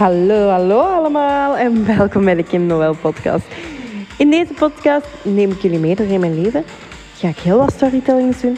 Hallo, 0.00 0.48
hallo 0.48 0.80
allemaal 0.80 1.56
en 1.56 1.86
welkom 1.96 2.24
bij 2.24 2.34
de 2.34 2.42
Kim 2.42 2.66
Noël 2.66 2.94
podcast. 2.96 3.46
In 4.18 4.30
deze 4.30 4.54
podcast 4.54 5.24
neem 5.24 5.50
ik 5.50 5.60
jullie 5.60 5.78
mee 5.78 5.96
door 5.96 6.06
in 6.06 6.20
mijn 6.20 6.40
leven. 6.40 6.64
Ga 7.14 7.28
ik 7.28 7.38
heel 7.38 7.58
wat 7.58 7.72
storytellings 7.72 8.40
doen. 8.40 8.56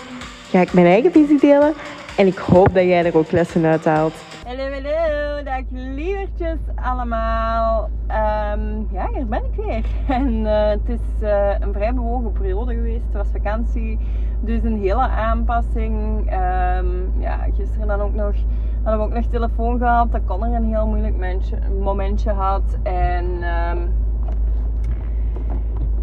Ga 0.50 0.60
ik 0.60 0.72
mijn 0.72 0.86
eigen 0.86 1.12
visie 1.12 1.40
delen. 1.40 1.74
En 2.16 2.26
ik 2.26 2.38
hoop 2.38 2.74
dat 2.74 2.84
jij 2.84 3.04
er 3.04 3.16
ook 3.16 3.30
lessen 3.30 3.64
uit 3.64 3.84
haalt. 3.84 4.14
Hallo, 4.46 4.62
hallo, 4.62 5.42
dag 5.42 5.62
lievertjes 5.70 6.58
allemaal. 6.74 7.90
Ehm, 8.06 8.80
ja, 8.92 9.08
hier 9.14 9.26
ben 9.26 9.42
ik 9.44 9.64
weer. 9.64 9.84
En 10.16 10.46
eh, 10.46 10.68
het 10.68 10.88
is 10.88 11.22
uh, 11.22 11.60
een 11.60 11.72
vrij 11.72 11.94
bewogen 11.94 12.32
periode 12.32 12.74
geweest. 12.74 13.04
Het 13.06 13.16
was 13.16 13.28
vakantie, 13.32 13.98
dus 14.40 14.62
een 14.62 14.80
hele 14.80 15.08
aanpassing. 15.08 16.18
Um, 16.18 17.12
ja, 17.18 17.46
gisteren 17.56 17.86
dan 17.86 18.00
ook 18.00 18.14
nog 18.14 18.34
hadden 18.82 19.00
we 19.00 19.06
ook 19.06 19.14
nog 19.14 19.24
telefoon 19.24 19.78
gehad. 19.78 20.12
Dat 20.12 20.20
kon 20.24 20.44
er 20.44 20.54
een 20.54 20.64
heel 20.64 20.86
moeilijk 20.86 21.12
momentje, 21.12 21.58
momentje 21.80 22.30
had. 22.30 22.78
En 22.82 23.24
um, 23.24 23.94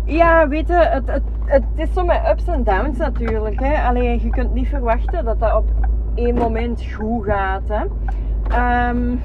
ja, 0.06 0.48
weet 0.48 0.68
je, 0.68 0.74
het, 0.74 1.08
het, 1.08 1.24
het 1.46 1.64
is 1.76 1.94
zo 1.94 2.06
met 2.06 2.30
ups 2.32 2.48
en 2.48 2.64
downs 2.64 2.98
natuurlijk. 2.98 3.60
Hè. 3.60 3.88
Alleen 3.88 4.22
je 4.22 4.30
kunt 4.30 4.54
niet 4.54 4.68
verwachten 4.68 5.26
dat 5.26 5.40
dat 5.40 5.56
op 5.56 5.66
één 6.16 6.36
moment 6.36 6.84
goed 6.94 7.26
gaat. 7.26 7.62
Hè. 7.68 7.84
Um, 8.90 9.22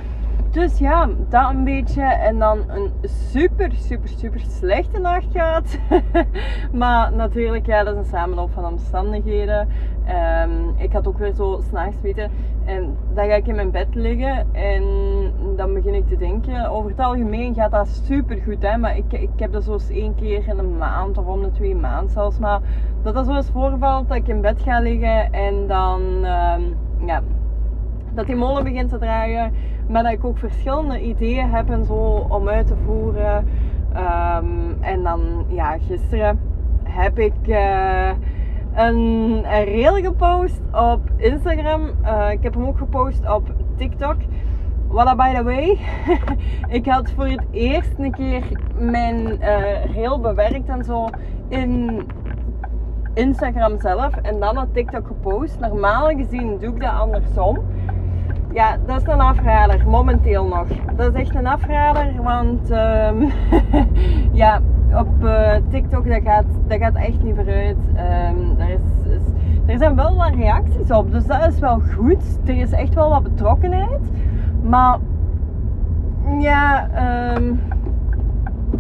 dus 0.55 0.79
ja, 0.79 1.09
dat 1.29 1.51
een 1.51 1.65
beetje. 1.65 2.03
En 2.03 2.39
dan 2.39 2.59
een 2.69 2.93
super, 3.03 3.73
super, 3.73 4.09
super 4.09 4.41
slechte 4.41 4.99
nacht 4.99 5.27
gehad. 5.33 5.79
maar 6.73 7.13
natuurlijk, 7.13 7.67
ja, 7.67 7.85
dat 7.85 7.95
is 7.95 7.99
een 8.01 8.19
samenloop 8.19 8.51
van 8.53 8.65
omstandigheden. 8.65 9.69
Um, 10.09 10.75
ik 10.77 10.93
had 10.93 11.09
ook 11.09 11.19
weer 11.19 11.33
zo 11.33 11.61
s'nachts 11.69 12.01
weten. 12.01 12.31
En 12.65 12.97
dan 13.15 13.27
ga 13.27 13.35
ik 13.35 13.47
in 13.47 13.55
mijn 13.55 13.71
bed 13.71 13.95
liggen. 13.95 14.47
En 14.53 14.85
dan 15.57 15.75
begin 15.75 15.95
ik 15.95 16.09
te 16.09 16.17
denken. 16.17 16.71
Over 16.71 16.91
het 16.91 17.01
algemeen 17.01 17.55
gaat 17.55 17.71
dat 17.71 17.89
super 17.89 18.37
goed. 18.45 18.63
Hè? 18.63 18.77
Maar 18.77 18.97
ik, 18.97 19.13
ik 19.13 19.31
heb 19.37 19.53
dat 19.53 19.65
zo 19.65 19.73
eens 19.73 19.91
één 19.91 20.15
keer 20.15 20.49
in 20.49 20.59
een 20.59 20.77
maand 20.77 21.19
of 21.19 21.27
om 21.27 21.43
de 21.43 21.51
twee 21.51 21.75
maanden 21.75 22.11
zelfs. 22.11 22.39
Maar 22.39 22.61
dat 23.03 23.15
dat 23.15 23.27
zo 23.27 23.35
eens 23.35 23.51
voorvalt 23.51 24.09
dat 24.09 24.17
ik 24.17 24.29
in 24.29 24.41
bed 24.41 24.61
ga 24.61 24.81
liggen. 24.81 25.33
En 25.33 25.67
dan, 25.67 26.01
um, 26.03 26.77
ja, 27.07 27.23
dat 28.15 28.27
die 28.27 28.37
molen 28.37 28.65
begint 28.65 28.91
te 28.91 28.99
draaien. 28.99 29.53
Maar 29.87 30.03
dat 30.03 30.13
ik 30.13 30.25
ook 30.25 30.39
verschillende 30.39 31.01
ideeën 31.01 31.51
heb 31.51 31.71
en 31.71 31.85
zo 31.85 32.27
om 32.29 32.49
uit 32.49 32.67
te 32.67 32.77
voeren. 32.85 33.49
Um, 33.97 34.77
en 34.81 35.03
dan, 35.03 35.45
ja, 35.49 35.79
gisteren 35.79 36.41
heb 36.83 37.19
ik 37.19 37.35
een, 38.75 39.55
een 39.55 39.65
reel 39.65 39.95
gepost 39.95 40.61
op 40.73 41.01
Instagram. 41.17 41.91
Uh, 42.03 42.31
ik 42.31 42.43
heb 42.43 42.55
hem 42.55 42.67
ook 42.67 42.79
gepost 42.79 43.31
op 43.31 43.53
TikTok. 43.77 44.17
What 44.89 45.17
by 45.17 45.35
the 45.35 45.43
way, 45.43 45.79
ik 46.79 46.87
had 46.87 47.11
voor 47.11 47.27
het 47.27 47.45
eerst 47.51 47.93
een 47.99 48.13
keer 48.13 48.43
mijn 48.79 49.39
uh, 49.41 49.85
reel 49.95 50.21
bewerkt 50.21 50.69
en 50.69 50.85
zo 50.85 51.09
in 51.49 52.03
Instagram 53.15 53.81
zelf 53.81 54.17
en 54.17 54.41
dan 54.41 54.59
op 54.59 54.75
TikTok 54.75 55.07
gepost. 55.07 55.61
Normaal 55.61 56.07
gezien 56.07 56.59
doe 56.59 56.75
ik 56.75 56.81
dat 56.81 56.91
andersom. 56.91 57.59
Ja, 58.55 58.77
dat 58.87 59.01
is 59.01 59.07
een 59.07 59.21
afrader, 59.21 59.89
momenteel 59.89 60.47
nog. 60.47 60.67
Dat 60.97 61.15
is 61.15 61.21
echt 61.21 61.35
een 61.35 61.47
afrader, 61.47 62.23
want 62.23 62.71
um, 62.71 63.33
ja, 64.43 64.61
op 64.93 65.25
uh, 65.25 65.53
TikTok 65.71 66.09
dat 66.09 66.21
gaat, 66.25 66.45
dat 66.67 66.79
gaat 66.79 66.95
echt 66.95 67.23
niet 67.23 67.35
vooruit. 67.35 67.77
Um, 67.89 68.61
er, 68.61 68.69
is, 68.69 69.11
is, 69.13 69.23
er 69.67 69.79
zijn 69.79 69.97
wel 69.97 70.17
wat 70.17 70.35
reacties 70.35 70.91
op, 70.91 71.13
dus 71.13 71.27
dat 71.27 71.47
is 71.47 71.59
wel 71.59 71.81
goed. 71.97 72.39
Er 72.45 72.57
is 72.57 72.73
echt 72.73 72.95
wel 72.95 73.09
wat 73.11 73.23
betrokkenheid. 73.23 74.01
Maar 74.63 74.99
ja, 76.39 76.89
um, 77.37 77.61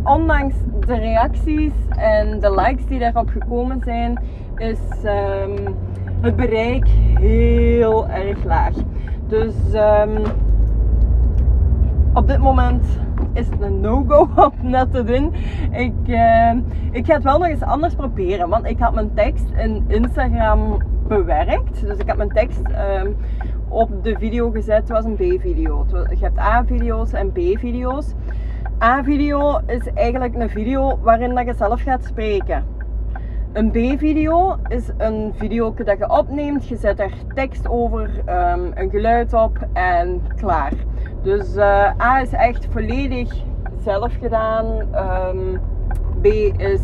ondanks 0.04 0.54
de 0.86 0.94
reacties 0.94 1.72
en 1.88 2.40
de 2.40 2.54
likes 2.54 2.86
die 2.86 2.98
daarop 2.98 3.28
gekomen 3.28 3.80
zijn, 3.84 4.18
is 4.56 4.78
het 6.20 6.36
bereik 6.36 6.88
heel 7.18 8.08
erg 8.08 8.44
laag. 8.44 8.74
Dus 9.26 9.54
um, 9.74 10.22
op 12.12 12.28
dit 12.28 12.38
moment 12.38 12.84
is 13.32 13.48
het 13.48 13.60
een 13.60 13.80
no-go 13.80 14.28
om 14.44 14.70
net 14.70 14.92
te 14.92 15.04
doen. 15.04 15.34
Ik, 15.70 15.94
uh, 16.06 16.52
ik 16.90 17.06
ga 17.06 17.14
het 17.14 17.22
wel 17.22 17.38
nog 17.38 17.48
eens 17.48 17.62
anders 17.62 17.94
proberen. 17.94 18.48
Want 18.48 18.66
ik 18.66 18.78
had 18.78 18.94
mijn 18.94 19.14
tekst 19.14 19.44
in 19.56 19.84
Instagram 19.88 20.78
bewerkt. 21.08 21.86
Dus 21.86 21.98
ik 21.98 22.06
heb 22.06 22.16
mijn 22.16 22.32
tekst 22.32 22.60
um, 23.02 23.16
op 23.68 24.02
de 24.02 24.16
video 24.18 24.50
gezet. 24.50 24.76
Het 24.76 24.88
was 24.88 25.04
een 25.04 25.14
B-video. 25.14 25.86
Je 25.90 26.16
hebt 26.20 26.38
A-video's 26.38 27.12
en 27.12 27.32
B-video's. 27.32 28.14
A-video 28.82 29.60
is 29.66 29.92
eigenlijk 29.94 30.34
een 30.34 30.50
video 30.50 30.98
waarin 31.02 31.34
dat 31.34 31.46
je 31.46 31.54
zelf 31.54 31.82
gaat 31.82 32.04
spreken. 32.04 32.64
Een 33.54 33.70
B-video 33.70 34.56
is 34.68 34.90
een 34.96 35.32
video 35.36 35.74
dat 35.84 35.98
je 35.98 36.10
opneemt. 36.10 36.68
Je 36.68 36.76
zet 36.76 37.00
er 37.00 37.12
tekst 37.34 37.68
over, 37.68 38.10
um, 38.28 38.70
een 38.74 38.90
geluid 38.90 39.32
op 39.32 39.58
en 39.72 40.22
klaar. 40.36 40.72
Dus 41.22 41.56
uh, 41.56 42.00
A 42.00 42.20
is 42.20 42.32
echt 42.32 42.66
volledig 42.70 43.34
zelf 43.82 44.12
gedaan. 44.20 44.66
Um, 44.94 45.60
B 46.20 46.26
is 46.56 46.80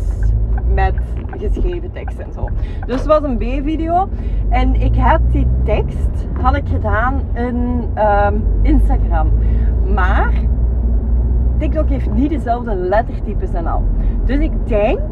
met 0.73 0.93
geschreven 1.37 1.91
tekst 1.91 2.19
en 2.19 2.33
zo. 2.33 2.49
Dus 2.85 2.95
het 2.95 3.05
was 3.05 3.23
een 3.23 3.37
B-video. 3.37 4.09
En 4.49 4.75
ik 4.75 4.95
heb 4.95 5.21
die 5.31 5.47
tekst 5.63 6.27
had 6.41 6.55
ik 6.55 6.67
gedaan 6.67 7.21
in 7.33 7.89
um, 7.97 8.43
Instagram. 8.61 9.31
Maar 9.93 10.33
TikTok 11.57 11.89
heeft 11.89 12.11
niet 12.11 12.29
dezelfde 12.29 12.75
lettertypes 12.75 13.53
en 13.53 13.67
al. 13.67 13.83
Dus 14.25 14.39
ik 14.39 14.67
denk 14.67 15.11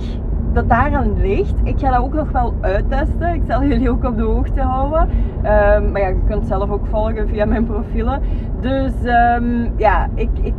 dat 0.54 0.70
daaraan 0.70 1.22
ligt. 1.22 1.56
Ik 1.64 1.80
ga 1.80 1.90
dat 1.90 2.00
ook 2.00 2.14
nog 2.14 2.32
wel 2.32 2.54
uittesten. 2.62 3.34
Ik 3.34 3.42
zal 3.48 3.64
jullie 3.64 3.90
ook 3.90 4.04
op 4.04 4.18
de 4.18 4.24
hoogte 4.24 4.62
houden. 4.62 5.02
Um, 5.02 5.92
maar 5.92 6.02
ja, 6.02 6.08
je 6.08 6.20
kunt 6.28 6.48
zelf 6.48 6.70
ook 6.70 6.86
volgen 6.86 7.28
via 7.28 7.46
mijn 7.46 7.66
profielen. 7.66 8.22
Dus 8.60 8.94
um, 9.04 9.72
ja, 9.78 10.08
ik, 10.16 10.30
ik, 10.42 10.54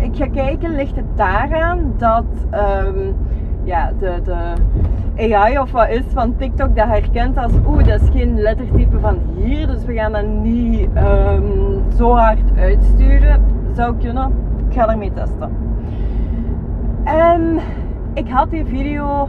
ik 0.00 0.16
ga 0.16 0.26
kijken, 0.26 0.74
ligt 0.74 0.96
het 0.96 1.16
daaraan 1.16 1.92
dat 1.96 2.24
um, 2.86 3.14
ja, 3.64 3.92
de, 3.98 4.20
de 4.24 5.32
AI 5.34 5.58
of 5.58 5.72
wat 5.72 5.88
is 5.88 6.04
van 6.12 6.36
TikTok 6.36 6.76
dat 6.76 6.86
herkent 6.86 7.36
als 7.36 7.52
oeh, 7.66 7.84
dat 7.86 8.00
is 8.00 8.08
geen 8.08 8.40
lettertype 8.40 8.98
van 8.98 9.18
hier. 9.36 9.66
Dus 9.66 9.84
we 9.84 9.94
gaan 9.94 10.12
dat 10.12 10.26
niet 10.26 10.88
zo 11.96 12.12
hard 12.14 12.58
uitsturen. 12.58 13.42
Zou 13.72 13.94
kunnen. 13.96 14.32
Ik 14.68 14.74
ga 14.76 14.88
ermee 14.88 15.12
testen. 15.12 15.50
En 17.04 17.58
ik 18.12 18.28
had 18.28 18.50
die 18.50 18.64
video 18.64 19.28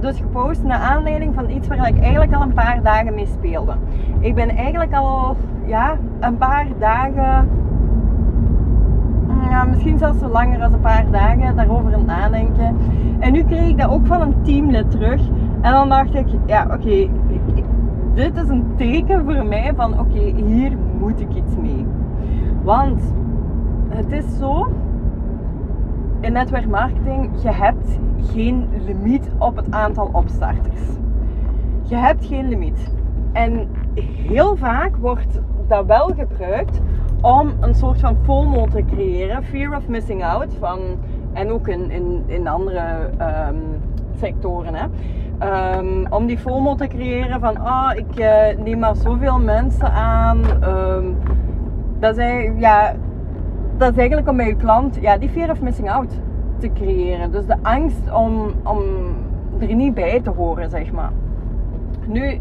dus 0.00 0.16
gepost 0.16 0.62
naar 0.62 0.78
aanleiding 0.78 1.34
van 1.34 1.50
iets 1.50 1.68
waar 1.68 1.88
ik 1.88 2.00
eigenlijk 2.00 2.34
al 2.34 2.42
een 2.42 2.54
paar 2.54 2.82
dagen 2.82 3.14
mee 3.14 3.26
speelde. 3.26 3.74
Ik 4.20 4.34
ben 4.34 4.48
eigenlijk 4.48 4.94
al 4.94 5.36
ja, 5.66 5.96
een 6.20 6.36
paar 6.36 6.66
dagen, 6.78 7.48
ja, 9.50 9.64
misschien 9.64 9.98
zelfs 9.98 10.18
zo 10.18 10.28
langer 10.28 10.62
als 10.62 10.72
een 10.72 10.80
paar 10.80 11.10
dagen, 11.10 11.56
daarover 11.56 11.86
aan 11.86 11.92
het 11.92 12.06
nadenken. 12.06 12.76
En 13.18 13.32
nu 13.32 13.44
kreeg 13.44 13.68
ik 13.68 13.78
dat 13.78 13.90
ook 13.90 14.06
van 14.06 14.20
een 14.20 14.42
teamlid 14.42 14.90
terug. 14.90 15.20
En 15.60 15.72
dan 15.72 15.88
dacht 15.88 16.14
ik, 16.14 16.26
ja 16.46 16.62
oké, 16.62 17.08
dit 18.14 18.36
is 18.36 18.48
een 18.48 18.64
teken 18.76 19.24
voor 19.24 19.46
mij 19.46 19.72
van 19.76 20.00
oké, 20.00 20.32
hier 20.46 20.76
moet 20.98 21.20
ik 21.20 21.34
iets 21.34 21.56
mee. 21.56 21.86
Want 22.62 23.14
het 23.88 24.12
is 24.12 24.38
zo 24.38 24.68
in 26.20 26.32
netwerkmarketing, 26.32 27.30
je 27.42 27.50
hebt 27.50 27.98
geen 28.32 28.68
limiet 28.86 29.30
op 29.38 29.56
het 29.56 29.70
aantal 29.70 30.10
opstarters. 30.12 30.80
Je 31.82 31.96
hebt 31.96 32.24
geen 32.24 32.48
limiet. 32.48 32.92
En 33.32 33.68
heel 34.26 34.56
vaak 34.56 34.96
wordt 34.96 35.40
dat 35.68 35.86
wel 35.86 36.06
gebruikt 36.06 36.80
om 37.20 37.52
een 37.60 37.74
soort 37.74 38.00
van 38.00 38.16
FOMO 38.22 38.66
te 38.66 38.84
creëren, 38.84 39.44
fear 39.44 39.76
of 39.76 39.88
missing 39.88 40.24
out, 40.24 40.56
van, 40.58 40.80
en 41.32 41.50
ook 41.50 41.68
in, 41.68 41.90
in, 41.90 42.22
in 42.26 42.48
andere 42.48 43.10
um, 43.48 43.62
sectoren. 44.18 44.74
Hè. 44.74 44.86
Um, 45.78 46.06
om 46.10 46.26
die 46.26 46.38
FOMO 46.38 46.74
te 46.74 46.86
creëren 46.86 47.40
van, 47.40 47.56
ah, 47.56 47.90
oh, 47.90 47.96
ik 47.96 48.18
uh, 48.18 48.64
neem 48.64 48.78
maar 48.78 48.96
zoveel 48.96 49.38
mensen 49.38 49.92
aan. 49.92 50.40
Um, 50.64 51.16
dat 51.98 52.14
zijn, 52.14 52.58
ja, 52.58 52.94
dat 53.76 53.92
is 53.92 53.98
eigenlijk 53.98 54.28
om 54.28 54.36
bij 54.36 54.46
je 54.46 54.56
klant 54.56 54.98
ja, 55.00 55.18
die 55.18 55.28
fear 55.28 55.50
of 55.50 55.60
missing 55.60 55.90
out 55.90 56.20
te 56.58 56.72
creëren. 56.72 57.32
Dus 57.32 57.46
de 57.46 57.56
angst 57.62 58.12
om, 58.12 58.52
om 58.64 58.82
er 59.58 59.74
niet 59.74 59.94
bij 59.94 60.20
te 60.20 60.30
horen, 60.30 60.70
zeg 60.70 60.92
maar. 60.92 61.12
Nu, 62.06 62.40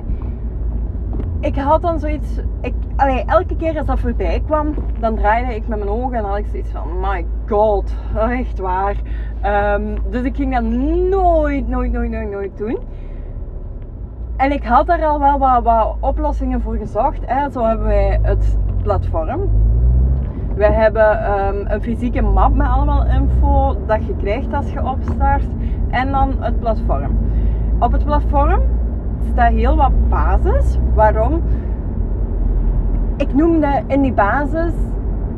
ik 1.40 1.56
had 1.56 1.82
dan 1.82 2.00
zoiets. 2.00 2.40
Ik, 2.62 2.74
allee, 2.96 3.24
elke 3.26 3.56
keer 3.56 3.78
als 3.78 3.88
dat 3.88 4.00
voorbij 4.00 4.42
kwam, 4.46 4.74
dan 5.00 5.16
draaide 5.16 5.56
ik 5.56 5.68
met 5.68 5.78
mijn 5.78 5.90
ogen 5.90 6.18
en 6.18 6.24
had 6.24 6.38
ik 6.38 6.48
zoiets 6.52 6.70
van: 6.70 7.00
My 7.00 7.26
god, 7.48 7.96
echt 8.30 8.60
waar. 8.60 8.96
Um, 9.76 9.96
dus 10.10 10.24
ik 10.24 10.36
ging 10.36 10.54
dat 10.54 10.64
nooit, 10.64 11.68
nooit, 11.68 11.92
nooit, 11.92 12.12
nooit, 12.12 12.32
nooit 12.32 12.58
doen. 12.58 12.78
En 14.38 14.52
ik 14.52 14.64
had 14.64 14.90
er 14.90 15.06
al 15.06 15.20
wel 15.20 15.40
wat, 15.40 15.64
wat 15.64 15.96
oplossingen 16.00 16.62
voor 16.62 16.76
gezocht. 16.76 17.20
Hè. 17.26 17.52
Zo 17.52 17.64
hebben 17.64 17.86
wij 17.86 18.20
het 18.22 18.58
platform 18.84 19.50
We 20.56 20.66
hebben 20.66 21.24
ehm, 21.24 21.56
een 21.68 21.81
fysieke 21.81 22.22
map 22.22 22.56
met 22.56 22.68
allemaal 22.68 23.06
info 23.06 23.75
dat 23.86 24.06
je 24.06 24.16
krijgt 24.16 24.54
als 24.54 24.72
je 24.72 24.86
opstart. 24.86 25.46
En 25.90 26.12
dan 26.12 26.34
het 26.40 26.60
platform. 26.60 27.18
Op 27.80 27.92
het 27.92 28.06
platform 28.06 28.62
staat 29.31 29.52
heel 29.52 29.75
wat 29.75 30.10
basis. 30.10 30.78
Waarom? 30.94 31.42
Ik 33.18 33.34
noemde 33.34 33.84
in 33.88 34.02
die 34.02 34.13
basis 34.13 34.74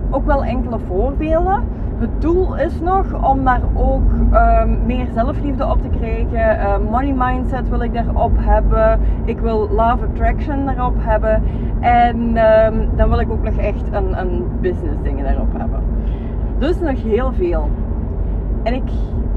ook 0.10 0.26
wel 0.26 0.44
enkele 0.44 0.80
voorbeelden. 0.80 1.64
Het 2.00 2.22
doel 2.22 2.56
is 2.56 2.80
nog 2.80 3.30
om 3.30 3.44
daar 3.44 3.62
ook 3.74 4.12
ehm, 4.32 4.86
meer 4.86 5.08
zelfliefde 5.14 5.66
op 5.66 5.82
te 5.82 5.90
krijgen. 5.90 6.60
Uh, 6.60 6.78
money 6.92 7.14
mindset 7.18 7.70
wil 7.70 7.82
ik 7.82 7.94
daarop 7.94 8.32
hebben. 8.36 9.00
Ik 9.26 9.40
wil 9.40 9.60
love 9.60 10.06
attraction 10.06 10.66
daarop 10.66 10.96
hebben. 10.98 11.44
En 11.80 12.38
ehm, 12.38 12.86
dan 12.96 13.10
wil 13.10 13.20
ik 13.20 13.32
ook 13.32 13.44
nog 13.44 13.58
echt 13.58 13.84
een, 13.92 14.20
een 14.20 14.46
business 14.62 15.02
dingen 15.04 15.26
daarop 15.26 15.58
hebben. 15.58 15.80
Dus 16.58 16.80
nog 16.80 17.04
heel 17.04 17.34
veel. 17.34 17.70
En 18.64 18.74
ik, 18.74 18.90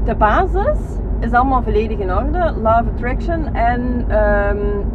de 0.03 0.15
basis 0.15 0.79
is 1.19 1.31
allemaal 1.31 1.63
volledig 1.63 1.97
in 1.97 2.13
orde. 2.13 2.53
Love 2.61 2.83
attraction 2.93 3.53
en 3.53 4.05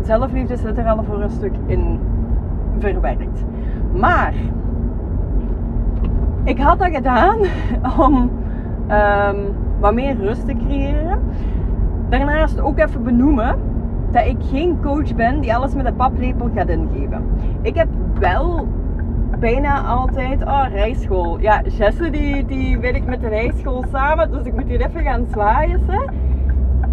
zelfliefde 0.02 0.56
zit 0.56 0.78
er 0.78 0.88
al 0.88 1.04
voor 1.04 1.22
een 1.22 1.30
stuk 1.30 1.54
in 1.66 2.00
verwerkt. 2.78 3.44
Maar 3.92 4.34
ik 6.46 6.58
had 6.58 6.78
dat 6.78 6.94
gedaan 6.94 7.38
om 8.06 8.31
um, 8.90 9.37
wat 9.81 9.94
meer 9.94 10.16
rust 10.16 10.46
te 10.46 10.54
creëren. 10.66 11.20
Daarnaast 12.08 12.60
ook 12.60 12.78
even 12.78 13.02
benoemen 13.02 13.58
dat 14.10 14.26
ik 14.26 14.37
geen 14.50 14.81
coach 14.82 15.14
ben 15.14 15.40
die 15.40 15.54
alles 15.54 15.75
met 15.75 15.87
een 15.87 15.96
paplepel 15.96 16.50
gaat 16.54 16.69
ingeven. 16.69 17.25
Ik 17.62 17.75
heb 17.75 17.88
wel 18.19 18.69
bijna 19.38 19.81
altijd, 19.81 20.43
oh 20.43 20.64
rijschool. 20.72 21.40
Ja, 21.40 21.62
Jesse 21.62 22.10
die, 22.10 22.44
die 22.44 22.78
ik 22.78 23.06
met 23.06 23.20
de 23.20 23.28
rijschool 23.28 23.84
samen, 23.92 24.31
dus 24.31 24.44
ik 24.44 24.54
moet 24.54 24.69
hier 24.69 24.87
even 24.87 25.02
gaan 25.02 25.26
zwaaien. 25.31 25.81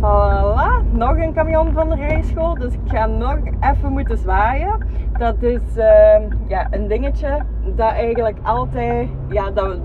Voilà, 0.03 0.81
nog 0.91 1.17
een 1.17 1.33
camion 1.33 1.71
van 1.73 1.89
de 1.89 1.95
rijschool, 1.95 2.53
dus 2.53 2.73
ik 2.73 2.79
ga 2.85 3.05
nog 3.05 3.37
even 3.59 3.91
moeten 3.91 4.17
zwaaien. 4.17 4.87
Dat 5.17 5.43
is 5.43 5.61
uh, 5.77 6.15
ja, 6.47 6.67
een 6.71 6.87
dingetje 6.87 7.39
dat 7.75 7.91
eigenlijk 7.91 8.37
altijd, 8.41 9.09
ja, 9.29 9.51
dat 9.51 9.67
we, 9.67 9.79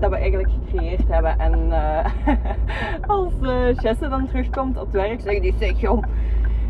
dat 0.00 0.10
we 0.10 0.16
eigenlijk 0.16 0.48
gecreëerd 0.50 1.08
hebben. 1.08 1.38
En 1.38 1.66
uh, 1.68 2.04
als 3.16 3.32
uh, 3.42 3.74
Jesse 3.74 4.08
dan 4.08 4.26
terugkomt 4.26 4.76
op 4.76 4.92
het 4.92 4.92
werk, 4.92 5.20
zegt 5.20 5.42
die, 5.42 5.54
zeg 5.58 5.80
joh, 5.80 6.02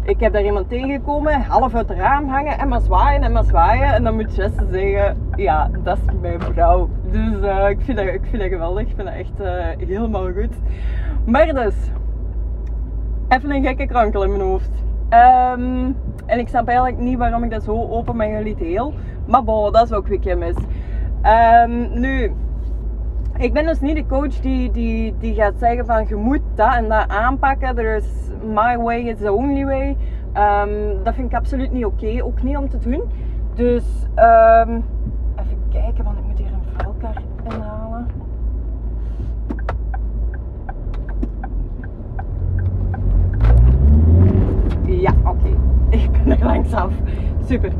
ik 0.02 0.20
heb 0.20 0.32
daar 0.32 0.44
iemand 0.44 0.68
tegengekomen, 0.68 1.42
half 1.42 1.74
uit 1.74 1.88
het 1.88 1.98
raam 1.98 2.28
hangen 2.28 2.58
en 2.58 2.68
maar 2.68 2.80
zwaaien 2.80 3.22
en 3.22 3.32
maar 3.32 3.44
zwaaien. 3.44 3.94
En 3.94 4.04
dan 4.04 4.14
moet 4.14 4.36
Jesse 4.36 4.66
zeggen, 4.70 5.30
ja, 5.34 5.70
dat 5.82 5.98
is 5.98 6.14
mijn 6.20 6.40
vrouw. 6.40 6.88
Dus 7.10 7.40
uh, 7.42 7.68
ik, 7.68 7.80
vind 7.80 7.98
dat, 7.98 8.06
ik 8.06 8.22
vind 8.30 8.42
dat 8.42 8.50
geweldig, 8.50 8.82
ik 8.82 8.94
vind 8.96 9.08
dat 9.08 9.16
echt 9.16 9.78
helemaal 9.88 10.32
goed. 10.32 10.54
Maar 11.24 11.54
dus, 11.54 11.74
even 13.28 13.50
een 13.50 13.62
gekke 13.62 13.86
krankel 13.86 14.22
in 14.22 14.30
mijn 14.30 14.42
hoofd. 14.42 14.70
Um, 15.10 15.96
en 16.26 16.38
ik 16.38 16.48
snap 16.48 16.68
eigenlijk 16.68 16.98
niet 16.98 17.18
waarom 17.18 17.44
ik 17.44 17.50
dat 17.50 17.62
zo 17.62 17.88
open 17.88 18.16
met 18.16 18.28
jullie 18.28 18.54
deel. 18.54 18.94
Maar 19.26 19.44
bon, 19.44 19.72
dat 19.72 19.84
is 19.84 19.92
ook 19.92 20.06
weer 20.06 20.38
mis. 20.38 20.54
Um, 21.64 22.00
nu, 22.00 22.32
ik 23.36 23.52
ben 23.52 23.64
dus 23.66 23.80
niet 23.80 23.96
de 23.96 24.06
coach 24.06 24.40
die, 24.40 24.70
die, 24.70 25.14
die 25.18 25.34
gaat 25.34 25.54
zeggen 25.58 25.86
van 25.86 26.04
je 26.08 26.14
moet 26.14 26.40
dat 26.54 26.74
en 26.74 26.88
dat 26.88 27.08
aanpakken. 27.08 27.78
Er 27.78 27.96
is 27.96 28.30
my 28.54 28.78
way 28.78 29.00
is 29.00 29.18
the 29.18 29.32
only 29.32 29.64
way. 29.64 29.96
Um, 30.34 31.04
dat 31.04 31.14
vind 31.14 31.30
ik 31.30 31.36
absoluut 31.36 31.72
niet 31.72 31.84
oké. 31.84 32.24
Ook 32.24 32.42
niet 32.42 32.56
om 32.56 32.68
te 32.68 32.78
doen. 32.78 33.02
Dus 33.54 33.84
even 35.36 35.62
kijken, 35.70 36.04
want 36.04 36.18
ik 36.18 36.24
moet 36.26 36.38
hier 36.38 36.52
een 36.52 36.62
vuilkar 36.76 37.22
inhalen. 37.44 38.06
Ja, 44.86 45.12
oké. 45.24 45.28
Okay. 45.28 45.56
Ik 45.88 46.10
ben 46.10 46.25
er 46.40 46.46
langs 46.46 46.72
af. 46.72 46.92
Super. 47.44 47.72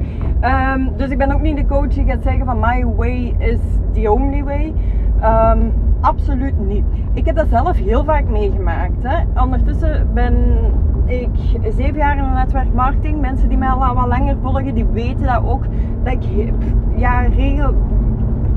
Um, 0.75 0.91
dus 0.97 1.11
ik 1.11 1.19
ben 1.19 1.32
ook 1.32 1.41
niet 1.41 1.56
de 1.56 1.67
coach 1.67 1.88
die 1.88 2.05
gaat 2.05 2.23
zeggen 2.23 2.44
van 2.44 2.58
my 2.61 2.85
way 2.97 3.35
is 3.38 3.61
the 3.93 4.12
only 4.12 4.44
way. 4.44 4.75
Um, 5.23 5.73
absoluut 6.00 6.67
niet. 6.67 6.85
Ik 7.12 7.26
heb 7.26 7.37
dat 7.37 7.47
zelf 7.50 7.76
heel 7.76 8.05
vaak 8.05 8.29
meegemaakt. 8.29 9.03
Hè. 9.03 9.43
Ondertussen 9.43 10.08
ben 10.14 10.58
ik 11.06 11.29
zeven 11.76 11.97
jaar 11.97 12.19
in 12.19 12.25
een 12.25 12.32
netwerkmarketing. 12.32 13.20
Mensen 13.20 13.49
die 13.49 13.58
mij 13.58 13.69
al 13.69 13.94
wat 13.94 14.06
langer 14.06 14.37
volgen, 14.43 14.75
die 14.75 14.85
weten 14.85 15.26
dat 15.26 15.44
ook. 15.44 15.64
Dat 16.02 16.12
ik 16.12 16.52
ja, 16.97 17.20
regel, 17.20 17.75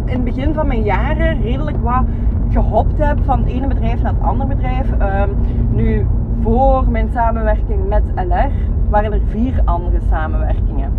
in 0.06 0.16
het 0.16 0.24
begin 0.24 0.54
van 0.54 0.68
mijn 0.68 0.84
jaren 0.84 1.42
redelijk 1.42 1.78
wat 1.82 2.04
gehopt 2.50 2.98
heb 2.98 3.18
van 3.24 3.40
het 3.40 3.48
ene 3.48 3.68
bedrijf 3.68 4.02
naar 4.02 4.14
het 4.14 4.24
andere 4.24 4.56
bedrijf. 4.56 4.92
Um, 4.92 5.36
nu, 5.72 6.06
voor 6.42 6.90
mijn 6.90 7.10
samenwerking 7.14 7.88
met 7.88 8.04
LR 8.16 8.52
waren 8.90 9.14
er 9.14 9.22
vier 9.26 9.62
andere 9.66 10.00
samenwerkingen. 10.10 10.92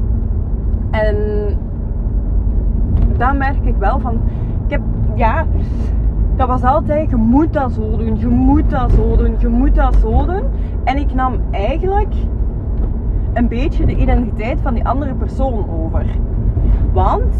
En 0.90 1.16
daar 3.16 3.36
merk 3.36 3.64
ik 3.64 3.76
wel 3.76 4.00
van, 4.00 4.20
ik 4.64 4.70
heb, 4.70 4.80
ja, 5.14 5.44
dat 6.36 6.48
was 6.48 6.62
altijd, 6.62 7.10
je 7.10 7.16
moet 7.16 7.52
dat 7.52 7.72
zo 7.72 7.96
doen, 7.96 8.18
je 8.18 8.26
moet 8.26 8.70
dat 8.70 8.90
zo 8.90 9.16
doen, 9.16 9.34
je 9.38 9.48
moet 9.48 9.74
dat 9.74 9.96
zo 9.96 10.26
doen. 10.26 10.42
En 10.84 10.96
ik 10.96 11.14
nam 11.14 11.34
eigenlijk 11.50 12.14
een 13.32 13.48
beetje 13.48 13.86
de 13.86 13.96
identiteit 13.96 14.60
van 14.60 14.74
die 14.74 14.86
andere 14.86 15.14
persoon 15.14 15.66
over. 15.68 16.04
Want 16.92 17.34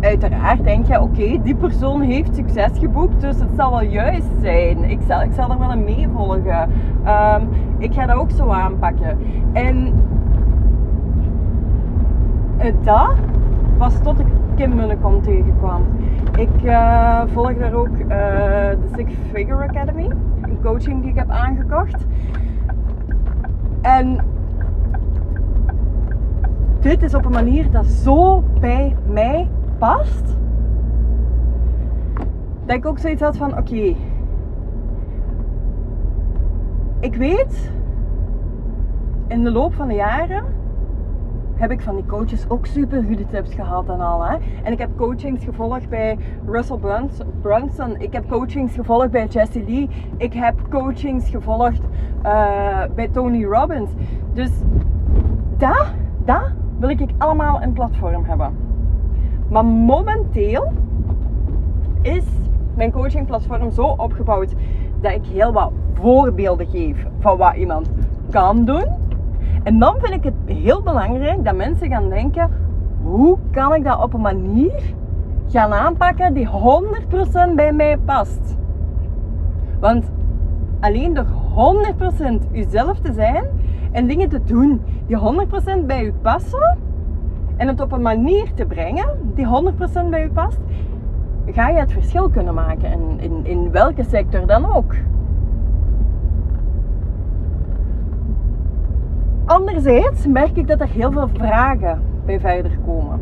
uiteraard 0.00 0.64
denk 0.64 0.86
je, 0.86 1.00
oké, 1.00 1.42
die 1.42 1.54
persoon 1.54 2.00
heeft 2.00 2.34
succes 2.34 2.78
geboekt, 2.78 3.20
dus 3.20 3.40
het 3.40 3.50
zal 3.56 3.70
wel 3.70 3.82
juist 3.82 4.28
zijn. 4.40 4.84
Ik 4.84 5.00
zal, 5.06 5.22
ik 5.22 5.32
zal 5.32 5.50
er 5.50 5.58
wel 5.58 5.70
een 5.70 5.84
meevolgen. 5.84 6.70
Um, 7.06 7.48
ik 7.78 7.94
ga 7.94 8.06
dat 8.06 8.16
ook 8.16 8.30
zo 8.30 8.50
aanpakken. 8.50 9.18
En 9.52 9.94
dat 12.82 13.14
was 13.78 14.00
tot 14.02 14.18
ik 14.18 14.26
Kim 14.54 14.74
Munnekom 14.74 15.22
tegenkwam. 15.22 15.82
Ik 16.36 16.62
uh, 16.62 17.22
volg 17.32 17.54
daar 17.54 17.72
ook 17.72 17.88
uh, 17.88 18.08
de 18.08 18.88
Six 18.96 19.12
Figure 19.32 19.68
Academy, 19.68 20.10
een 20.42 20.58
coaching 20.62 21.00
die 21.00 21.10
ik 21.10 21.16
heb 21.16 21.30
aangekocht. 21.30 22.06
En 23.80 24.18
dit 26.80 27.02
is 27.02 27.14
op 27.14 27.24
een 27.24 27.32
manier 27.32 27.70
dat 27.70 27.86
zo 27.86 28.42
bij 28.60 28.96
mij 29.06 29.48
past. 29.78 30.36
Dat 32.64 32.76
ik 32.76 32.86
ook 32.86 32.98
zoiets 32.98 33.22
had 33.22 33.36
van: 33.36 33.58
oké, 33.58 33.94
ik 37.00 37.14
weet 37.14 37.72
in 39.28 39.44
de 39.44 39.50
loop 39.50 39.74
van 39.74 39.88
de 39.88 39.94
jaren 39.94 40.44
heb 41.54 41.70
ik 41.70 41.80
van 41.80 41.94
die 41.94 42.06
coaches 42.06 42.44
ook 42.48 42.66
super 42.66 43.02
goede 43.02 43.26
tips 43.26 43.54
gehad 43.54 43.88
en 43.88 44.00
al. 44.00 44.24
Hè? 44.24 44.36
En 44.62 44.72
ik 44.72 44.78
heb 44.78 44.90
coachings 44.96 45.44
gevolgd 45.44 45.88
bij 45.88 46.18
Russell 46.46 46.78
Brunson. 47.40 48.00
Ik 48.00 48.12
heb 48.12 48.28
coachings 48.28 48.74
gevolgd 48.74 49.10
bij 49.10 49.26
Jesse 49.26 49.64
Lee. 49.66 49.88
Ik 50.16 50.32
heb 50.32 50.54
coachings 50.70 51.28
gevolgd 51.28 51.80
uh, 52.24 52.82
bij 52.94 53.08
Tony 53.08 53.44
Robbins. 53.44 53.90
Dus 54.32 54.50
dat, 55.56 55.86
dat 56.24 56.52
wil 56.78 56.88
ik 56.88 57.00
allemaal 57.18 57.62
in 57.62 57.72
platform 57.72 58.24
hebben. 58.24 58.56
Maar 59.48 59.64
momenteel 59.64 60.72
is 62.02 62.24
mijn 62.74 62.92
coachingplatform 62.92 63.70
zo 63.70 63.86
opgebouwd 63.86 64.54
dat 65.00 65.12
ik 65.12 65.26
heel 65.26 65.52
wat 65.52 65.72
voorbeelden 66.00 66.66
geef 66.66 67.06
van 67.18 67.36
wat 67.36 67.54
iemand 67.54 67.90
kan 68.30 68.64
doen. 68.64 68.86
En 69.62 69.78
dan 69.78 69.94
vind 70.00 70.14
ik 70.14 70.24
het 70.24 70.56
heel 70.56 70.82
belangrijk 70.82 71.44
dat 71.44 71.56
mensen 71.56 71.88
gaan 71.88 72.08
denken: 72.08 72.50
hoe 73.02 73.38
kan 73.50 73.74
ik 73.74 73.84
dat 73.84 74.02
op 74.02 74.14
een 74.14 74.20
manier 74.20 74.82
gaan 75.48 75.72
aanpakken 75.72 76.34
die 76.34 76.48
100% 76.48 77.54
bij 77.54 77.72
mij 77.72 77.96
past? 78.04 78.56
Want 79.80 80.10
alleen 80.80 81.14
door 81.14 81.26
100% 82.42 82.52
uzelf 82.52 82.98
te 82.98 83.12
zijn 83.12 83.44
en 83.92 84.06
dingen 84.06 84.28
te 84.28 84.40
doen 84.44 84.80
die 85.06 85.18
100% 85.82 85.86
bij 85.86 86.04
u 86.04 86.12
passen 86.22 86.78
en 87.56 87.68
het 87.68 87.80
op 87.80 87.92
een 87.92 88.02
manier 88.02 88.54
te 88.54 88.64
brengen 88.64 89.08
die 89.34 89.46
100% 90.06 90.08
bij 90.10 90.24
u 90.24 90.30
past, 90.30 90.58
ga 91.46 91.68
je 91.68 91.78
het 91.78 91.92
verschil 91.92 92.28
kunnen 92.28 92.54
maken 92.54 92.92
in, 92.92 93.20
in, 93.20 93.46
in 93.46 93.70
welke 93.70 94.04
sector 94.04 94.46
dan 94.46 94.72
ook. 94.74 94.94
Anderzijds 99.48 100.26
merk 100.26 100.56
ik 100.56 100.66
dat 100.68 100.80
er 100.80 100.88
heel 100.88 101.12
veel 101.12 101.28
vragen 101.28 102.02
bij 102.24 102.40
verder 102.40 102.78
komen. 102.84 103.20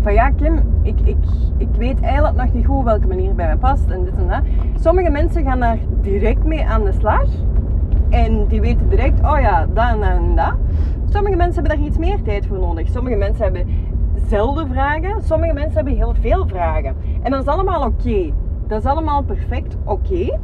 Van 0.00 0.12
ja, 0.12 0.30
Kim, 0.30 0.60
ik, 0.82 1.00
ik, 1.04 1.16
ik 1.56 1.68
weet 1.76 2.00
eigenlijk 2.00 2.36
nog 2.36 2.52
niet 2.52 2.66
goed 2.66 2.84
welke 2.84 3.06
manier 3.06 3.34
bij 3.34 3.46
mij 3.46 3.56
past 3.56 3.90
en 3.90 4.04
dit 4.04 4.14
en 4.16 4.28
dat. 4.28 4.42
Sommige 4.80 5.10
mensen 5.10 5.42
gaan 5.42 5.60
daar 5.60 5.78
direct 6.00 6.44
mee 6.44 6.66
aan 6.66 6.84
de 6.84 6.92
slag. 6.92 7.26
En 8.08 8.46
die 8.46 8.60
weten 8.60 8.88
direct, 8.88 9.20
oh 9.20 9.40
ja, 9.40 9.66
dat 9.74 10.00
en 10.00 10.34
dat. 10.34 10.54
Sommige 11.08 11.36
mensen 11.36 11.54
hebben 11.62 11.78
daar 11.78 11.86
iets 11.86 11.98
meer 11.98 12.22
tijd 12.22 12.46
voor 12.46 12.58
nodig. 12.58 12.88
Sommige 12.88 13.16
mensen 13.16 13.44
hebben 13.44 13.66
zelden 14.28 14.68
vragen. 14.68 15.22
Sommige 15.22 15.52
mensen 15.52 15.74
hebben 15.74 15.96
heel 15.96 16.14
veel 16.20 16.46
vragen. 16.46 16.96
En 17.22 17.30
dat 17.30 17.40
is 17.40 17.48
allemaal 17.48 17.86
oké. 17.86 18.32
Dat 18.66 18.78
is 18.78 18.90
allemaal 18.90 19.22
perfect 19.22 19.76
oké. 19.84 20.38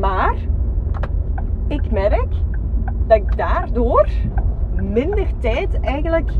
Maar 0.00 0.34
ik 1.68 1.90
merk 1.90 2.32
dat 3.06 3.16
ik 3.16 3.36
daardoor 3.36 4.08
minder 4.74 5.26
tijd 5.38 5.80
eigenlijk. 5.80 6.30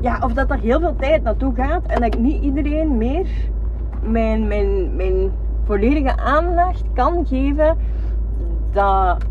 Ja, 0.00 0.18
of 0.22 0.32
dat 0.32 0.50
er 0.50 0.58
heel 0.58 0.80
veel 0.80 0.96
tijd 0.96 1.22
naartoe 1.22 1.54
gaat 1.54 1.86
en 1.86 2.00
dat 2.00 2.14
ik 2.14 2.20
niet 2.20 2.42
iedereen 2.42 2.96
meer 2.96 3.26
mijn, 4.02 4.46
mijn, 4.46 4.96
mijn 4.96 5.32
volledige 5.64 6.16
aandacht 6.16 6.82
kan 6.94 7.26
geven 7.26 7.78
dat, 8.72 9.24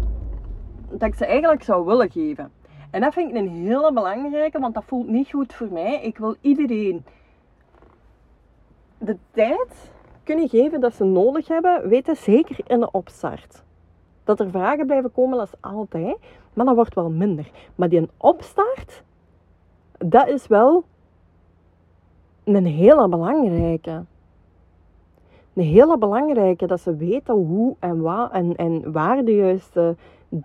dat 0.89 1.01
ik 1.01 1.15
ze 1.15 1.25
eigenlijk 1.25 1.63
zou 1.63 1.85
willen 1.85 2.11
geven. 2.11 2.51
En 2.91 3.01
dat 3.01 3.13
vind 3.13 3.29
ik 3.29 3.35
een 3.35 3.49
hele 3.49 3.93
belangrijke, 3.93 4.59
want 4.59 4.73
dat 4.73 4.83
voelt 4.85 5.07
niet 5.07 5.29
goed 5.29 5.53
voor 5.53 5.71
mij. 5.71 6.01
Ik 6.01 6.17
wil 6.17 6.35
iedereen 6.41 7.05
de 8.97 9.17
tijd 9.31 9.91
kunnen 10.23 10.49
geven 10.49 10.79
dat 10.79 10.93
ze 10.93 11.03
nodig 11.03 11.47
hebben, 11.47 11.89
weten 11.89 12.15
zeker 12.15 12.57
in 12.67 12.79
de 12.79 12.91
opstart. 12.91 13.63
Dat 14.23 14.39
er 14.39 14.49
vragen 14.49 14.85
blijven 14.85 15.11
komen, 15.11 15.37
dat 15.37 15.47
is 15.47 15.61
altijd, 15.61 16.17
maar 16.53 16.65
dat 16.65 16.75
wordt 16.75 16.95
wel 16.95 17.09
minder. 17.09 17.51
Maar 17.75 17.89
die 17.89 18.09
opstart, 18.17 19.03
dat 19.97 20.27
is 20.27 20.47
wel 20.47 20.83
een 22.43 22.65
hele 22.65 23.09
belangrijke. 23.09 24.03
Een 25.53 25.63
hele 25.63 25.97
belangrijke, 25.97 26.67
dat 26.67 26.79
ze 26.79 26.95
weten 26.95 27.33
hoe 27.33 27.75
en 27.79 28.01
wat 28.01 28.31
en, 28.31 28.55
en 28.55 28.91
waar 28.91 29.23
de 29.23 29.35
juiste 29.35 29.95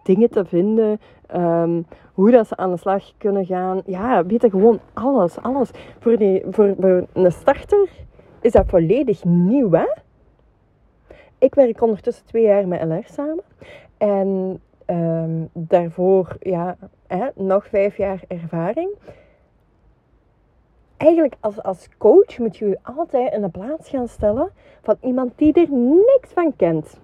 dingen 0.03 0.31
te 0.31 0.45
vinden, 0.45 1.01
um, 1.35 1.87
hoe 2.13 2.31
dat 2.31 2.47
ze 2.47 2.57
aan 2.57 2.71
de 2.71 2.77
slag 2.77 3.13
kunnen 3.19 3.47
gaan. 3.47 3.83
Ja, 3.87 4.27
weten 4.27 4.51
gewoon 4.51 4.79
alles, 4.93 5.39
alles. 5.43 5.71
Voor, 5.99 6.17
die, 6.17 6.43
voor 6.51 6.75
een 7.13 7.33
starter 7.33 7.89
is 8.41 8.53
dat 8.53 8.67
volledig 8.67 9.25
nieuw, 9.25 9.71
hè? 9.71 9.87
Ik 11.38 11.54
werk 11.54 11.80
ondertussen 11.80 12.26
twee 12.26 12.42
jaar 12.42 12.68
met 12.68 12.83
LR 12.83 13.12
samen. 13.12 13.45
En 13.97 14.61
ehm, 14.85 15.45
daarvoor 15.52 16.37
ja, 16.40 16.76
hè, 17.07 17.28
nog 17.35 17.66
vijf 17.66 17.97
jaar 17.97 18.23
ervaring. 18.28 18.90
Eigenlijk 20.97 21.37
als, 21.40 21.62
als 21.62 21.88
coach 21.99 22.38
moet 22.38 22.57
je 22.57 22.68
je 22.68 22.78
altijd 22.83 23.33
in 23.33 23.40
de 23.40 23.49
plaats 23.49 23.88
gaan 23.88 24.09
stellen 24.09 24.50
van 24.83 24.97
iemand 25.00 25.33
die 25.37 25.52
er 25.52 25.71
niks 25.71 26.33
van 26.33 26.57
kent. 26.57 27.00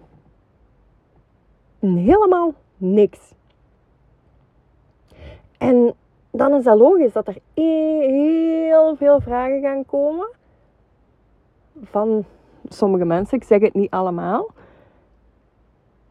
Helemaal 1.81 2.55
niks. 2.77 3.35
En 5.59 5.95
dan 6.31 6.55
is 6.55 6.65
dat 6.65 6.79
logisch 6.79 7.13
dat 7.13 7.27
er 7.27 7.39
heel 7.55 8.97
veel 8.97 9.21
vragen 9.21 9.61
gaan 9.61 9.87
komen 9.87 10.29
van 11.83 12.25
sommige 12.69 13.05
mensen. 13.05 13.39
Ik 13.39 13.45
zeg 13.45 13.61
het 13.61 13.75
niet 13.75 13.91
allemaal. 13.91 14.51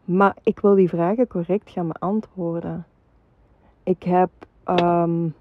Maar 0.05 0.35
ik 0.43 0.59
wil 0.59 0.75
die 0.75 0.89
vragen 0.89 1.27
correct 1.27 1.69
gaan 1.69 1.87
beantwoorden. 1.87 2.85
Ik 3.83 4.03
heb 4.03 4.29
um, 4.65 5.35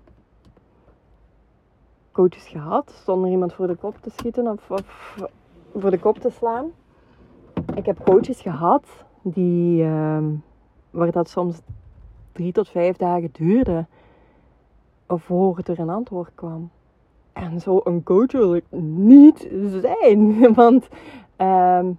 coaches 2.12 2.48
gehad 2.48 3.02
zonder 3.04 3.30
iemand 3.30 3.52
voor 3.52 3.66
de 3.66 3.76
kop 3.76 3.96
te 4.00 4.10
schieten 4.10 4.46
of, 4.46 4.84
voor 5.74 5.90
de 5.90 5.98
kop 5.98 6.18
te 6.18 6.30
slaan. 6.30 6.70
Ik 7.74 7.86
heb 7.86 8.04
coaches 8.04 8.40
gehad 8.40 9.04
die, 9.22 9.84
um, 9.84 10.42
waar 10.90 11.10
dat 11.10 11.28
soms 11.28 11.60
drie 12.32 12.52
tot 12.52 12.68
vijf 12.68 12.96
dagen 12.96 13.28
duurde 13.32 13.86
voor 15.20 15.58
er 15.64 15.78
een 15.78 15.90
antwoord 15.90 16.34
kwam. 16.34 16.70
En 17.32 17.60
zo 17.60 17.80
een 17.84 18.02
coach 18.02 18.32
wil 18.32 18.54
ik 18.54 18.64
niet 18.70 19.48
zijn. 19.80 20.38
Want 20.54 20.88
um, 21.36 21.98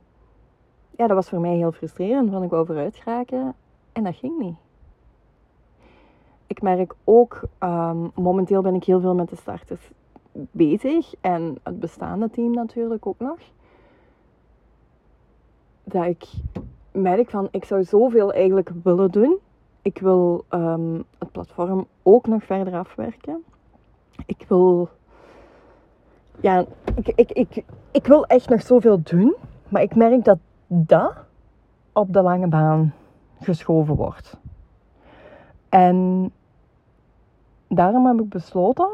ja, 0.96 1.08
dat 1.08 1.12
was 1.12 1.30
voor 1.30 1.40
mij 1.40 1.56
heel 1.56 1.72
frustrerend. 1.72 2.30
Want 2.30 2.44
ik 2.44 2.50
wou 2.50 2.66
vooruit 2.66 2.96
geraken 2.96 3.56
en 3.92 4.04
dat 4.04 4.16
ging 4.16 4.38
niet. 4.40 4.56
Ik 6.48 6.62
merk 6.62 6.94
ook, 7.04 7.42
um, 7.60 8.12
momenteel 8.16 8.62
ben 8.62 8.76
ik 8.76 8.84
heel 8.84 9.00
veel 9.00 9.16
met 9.16 9.30
de 9.30 9.36
starters 9.36 9.90
bezig. 10.32 11.14
En 11.22 11.58
het 11.64 11.80
bestaande 11.80 12.30
team 12.30 12.54
natuurlijk 12.54 13.06
ook 13.06 13.20
nog. 13.20 13.38
Dat 15.84 16.06
ik 16.06 16.26
merk 16.92 17.30
van, 17.30 17.48
ik 17.52 17.66
zou 17.66 17.84
zoveel 17.84 18.34
eigenlijk 18.34 18.72
willen 18.84 19.12
doen. 19.12 19.38
Ik 19.82 19.98
wil 20.00 20.46
um, 20.50 21.04
het 21.18 21.32
platform 21.32 21.88
ook 22.04 22.28
nog 22.28 22.44
verder 22.44 22.74
afwerken. 22.74 23.44
Ik 24.26 24.46
wil 24.48 24.90
ja, 26.44 26.66
ik, 26.96 27.08
ik, 27.08 27.32
ik, 27.32 27.64
ik 27.92 28.08
wil 28.08 28.26
echt 28.26 28.50
nog 28.50 28.62
zoveel 28.62 29.02
doen. 29.04 29.36
Maar 29.70 29.82
ik 29.82 29.96
merk 29.96 30.24
dat 30.24 30.38
dat 30.68 31.14
op 31.94 32.14
de 32.14 32.22
lange 32.22 32.48
baan 32.48 32.94
geschoven 33.40 33.96
wordt. 33.96 34.38
En 35.70 36.32
daarom 37.68 38.06
heb 38.06 38.20
ik 38.20 38.30
besloten 38.30 38.90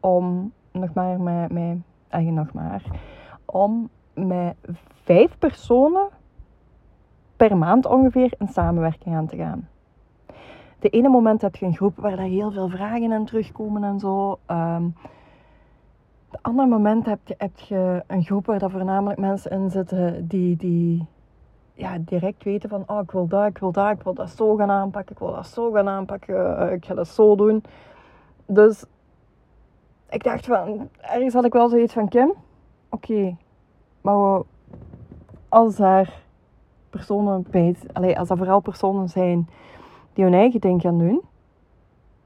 om 0.00 0.52
nog 0.72 0.92
maar 0.94 1.20
met, 1.20 1.52
met 1.52 1.76
nog 2.24 2.52
maar, 2.52 2.82
om 3.44 3.88
met 4.14 4.54
vijf 5.02 5.38
personen 5.38 6.08
per 7.36 7.56
maand 7.56 7.86
ongeveer 7.86 8.34
in 8.38 8.48
samenwerking 8.48 9.14
aan 9.14 9.26
te 9.26 9.36
gaan. 9.36 9.68
De 10.78 10.88
ene 10.88 11.08
moment 11.08 11.42
heb 11.42 11.56
je 11.56 11.66
een 11.66 11.76
groep 11.76 11.96
waar 11.96 12.16
daar 12.16 12.26
heel 12.26 12.50
veel 12.50 12.68
vragen 12.68 13.12
in 13.12 13.24
terugkomen 13.24 13.84
en 13.84 13.98
zo. 13.98 14.38
Um, 14.50 14.94
het 16.36 16.44
andere 16.44 16.68
moment 16.68 17.06
heb 17.06 17.18
je, 17.24 17.34
heb 17.38 17.58
je 17.58 18.02
een 18.06 18.24
groep 18.24 18.46
waar 18.46 18.58
dat 18.58 18.70
voornamelijk 18.70 19.18
mensen 19.18 19.50
in 19.50 19.70
zitten 19.70 20.28
die, 20.28 20.56
die 20.56 21.06
ja, 21.72 21.98
direct 22.00 22.44
weten 22.44 22.68
van 22.68 22.82
oh, 22.86 23.02
ik 23.02 23.10
wil 23.10 23.26
dat, 23.26 23.46
ik 23.46 23.58
wil 23.58 23.72
dat, 23.72 23.90
ik 23.90 24.02
wil 24.02 24.14
dat 24.14 24.30
zo 24.30 24.56
gaan 24.56 24.70
aanpakken, 24.70 25.12
ik 25.12 25.18
wil 25.18 25.32
dat 25.32 25.46
zo 25.46 25.70
gaan 25.70 25.88
aanpakken, 25.88 26.58
eh, 26.58 26.72
ik 26.72 26.84
ga 26.84 26.94
dat 26.94 27.08
zo 27.08 27.36
doen. 27.36 27.64
Dus 28.46 28.84
ik 30.10 30.24
dacht 30.24 30.46
van, 30.46 30.88
ergens 31.00 31.34
had 31.34 31.44
ik 31.44 31.52
wel 31.52 31.68
zoiets 31.68 31.92
van 31.92 32.08
Kim, 32.08 32.32
oké, 32.90 33.36
maar 34.00 34.42
als 35.48 35.78
er 35.78 36.22
personen 36.90 37.46
bij, 37.50 37.76
allez, 37.92 38.16
als 38.16 38.30
er 38.30 38.36
vooral 38.36 38.60
personen 38.60 39.08
zijn 39.08 39.48
die 40.12 40.24
hun 40.24 40.34
eigen 40.34 40.60
ding 40.60 40.80
gaan 40.80 40.98
doen, 40.98 41.20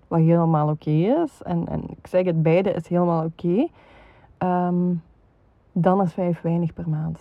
wat 0.09 0.21
helemaal 0.21 0.69
oké 0.69 0.90
is, 0.90 1.43
en, 1.43 1.69
en 1.69 1.83
ik 1.90 2.07
zeg 2.07 2.25
het, 2.25 2.43
beide 2.43 2.73
is 2.73 2.88
helemaal 2.88 3.25
oké, 3.25 3.69
um, 4.42 5.02
dan 5.73 6.02
is 6.02 6.12
vijf 6.12 6.40
weinig 6.40 6.73
per 6.73 6.88
maand. 6.88 7.18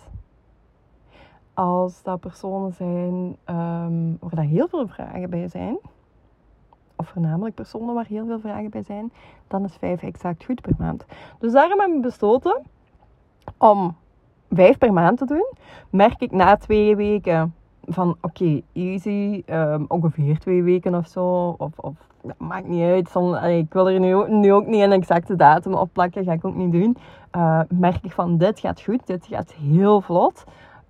Als 1.54 2.02
dat 2.02 2.20
personen 2.20 2.72
zijn 2.72 3.36
um, 3.56 4.16
waar 4.20 4.34
daar 4.34 4.44
heel 4.44 4.68
veel 4.68 4.88
vragen 4.88 5.30
bij 5.30 5.48
zijn, 5.48 5.78
of 6.96 7.08
voornamelijk 7.08 7.54
personen 7.54 7.94
waar 7.94 8.06
heel 8.06 8.26
veel 8.26 8.40
vragen 8.40 8.70
bij 8.70 8.82
zijn, 8.82 9.12
dan 9.48 9.64
is 9.64 9.76
vijf 9.76 10.02
exact 10.02 10.44
goed 10.44 10.60
per 10.60 10.74
maand. 10.78 11.04
Dus 11.38 11.52
daarom 11.52 11.78
hebben 11.78 11.96
we 11.96 12.06
besloten 12.06 12.62
om 13.58 13.96
vijf 14.50 14.78
per 14.78 14.92
maand 14.92 15.18
te 15.18 15.26
doen. 15.26 15.52
Merk 15.90 16.20
ik 16.20 16.30
na 16.30 16.56
twee 16.56 16.96
weken 16.96 17.54
van 17.80 18.16
oké, 18.20 18.60
easy, 18.72 19.42
um, 19.46 19.84
ongeveer 19.88 20.38
twee 20.38 20.62
weken 20.62 20.94
of 20.94 21.06
zo, 21.06 21.54
of, 21.58 21.78
of 21.78 22.09
dat 22.22 22.38
maakt 22.38 22.68
niet 22.68 22.82
uit. 22.82 23.14
ik 23.44 23.72
wil 23.72 23.88
er 23.88 24.00
nu, 24.00 24.28
nu, 24.28 24.52
ook 24.52 24.66
niet 24.66 24.82
een 24.82 24.92
exacte 24.92 25.36
datum 25.36 25.74
op 25.74 25.92
plakken, 25.92 26.24
ga 26.24 26.32
ik 26.32 26.44
ook 26.44 26.54
niet 26.54 26.72
doen. 26.72 26.96
Uh, 27.36 27.60
merk 27.68 28.04
ik 28.04 28.12
van 28.12 28.38
dit 28.38 28.60
gaat 28.60 28.80
goed, 28.80 29.06
dit 29.06 29.26
gaat 29.26 29.52
heel 29.52 30.00
vlot. 30.00 30.44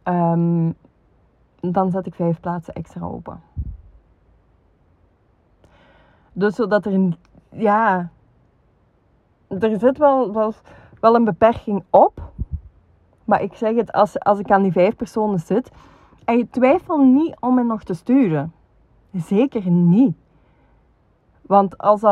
Um, 0.04 0.74
dan 1.60 1.90
zet 1.90 2.06
ik 2.06 2.14
vijf 2.14 2.40
plaatsen 2.40 2.74
extra 2.74 3.04
open. 3.04 3.40
Dus 6.32 6.54
zodat 6.54 6.86
er 6.86 6.92
een, 6.92 7.16
ja, 7.50 8.10
er 9.48 9.78
zit 9.78 9.98
wel, 9.98 10.32
wel, 10.32 10.54
wel 11.00 11.14
een 11.14 11.24
beperking 11.24 11.84
op. 11.90 12.22
Maar 13.24 13.42
ik 13.42 13.54
zeg 13.54 13.76
het, 13.76 13.92
als, 13.92 14.18
als 14.18 14.38
ik 14.38 14.50
aan 14.50 14.62
die 14.62 14.72
vijf 14.72 14.96
personen 14.96 15.38
zit, 15.38 15.70
en 16.24 16.36
je 16.36 16.48
twijfelt 16.50 17.04
niet 17.04 17.36
om 17.40 17.54
me 17.54 17.62
nog 17.62 17.82
te 17.82 17.94
sturen. 17.94 18.52
Zeker 19.12 19.70
niet. 19.70 20.16
Want 21.50 21.78
als, 21.78 22.02